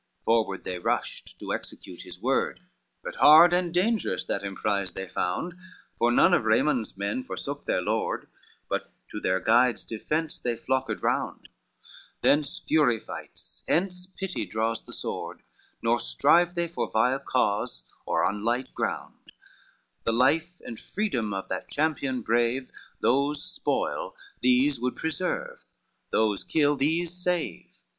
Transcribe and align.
XLV 0.01 0.23
Forward 0.23 0.63
they 0.63 0.79
rushed 0.79 1.39
to 1.39 1.53
execute 1.53 2.01
his 2.01 2.19
word, 2.19 2.61
But 3.03 3.17
hard 3.17 3.53
and 3.53 3.71
dangerous 3.71 4.25
that 4.25 4.43
emprise 4.43 4.93
they 4.93 5.07
found, 5.07 5.53
For 5.99 6.11
none 6.11 6.33
of 6.33 6.43
Raymond's 6.45 6.97
men 6.97 7.23
forsook 7.23 7.65
their 7.65 7.83
lord, 7.83 8.27
But 8.67 8.91
to 9.09 9.19
their 9.19 9.39
guide's 9.39 9.85
defence 9.85 10.39
they 10.39 10.55
flocked 10.57 11.03
round, 11.03 11.49
Thence 12.21 12.57
fury 12.57 12.99
fights, 12.99 13.63
hence 13.67 14.07
pity 14.07 14.43
draws 14.43 14.81
the 14.83 14.91
sword, 14.91 15.43
Nor 15.83 15.99
strive 15.99 16.55
they 16.55 16.67
for 16.67 16.89
vile 16.89 17.19
cause 17.19 17.83
or 18.03 18.23
on 18.25 18.43
light 18.43 18.73
ground, 18.73 19.31
The 20.03 20.13
life 20.13 20.59
and 20.65 20.79
freedom 20.79 21.31
of 21.31 21.47
that 21.49 21.69
champion 21.69 22.23
brave, 22.23 22.71
Those 23.01 23.43
spoil, 23.45 24.15
these 24.41 24.79
would 24.81 24.95
preserve, 24.95 25.63
those 26.09 26.43
kill, 26.43 26.75
these 26.75 27.13
save. 27.13 27.77